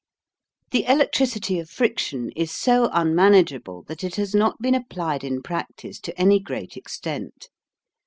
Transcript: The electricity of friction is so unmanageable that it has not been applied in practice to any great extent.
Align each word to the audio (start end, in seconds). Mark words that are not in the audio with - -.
The 0.71 0.83
electricity 0.85 1.59
of 1.59 1.69
friction 1.69 2.31
is 2.35 2.49
so 2.51 2.89
unmanageable 2.91 3.83
that 3.83 4.03
it 4.03 4.15
has 4.15 4.33
not 4.33 4.59
been 4.59 4.73
applied 4.73 5.23
in 5.23 5.43
practice 5.43 5.99
to 5.99 6.19
any 6.19 6.39
great 6.39 6.75
extent. 6.75 7.49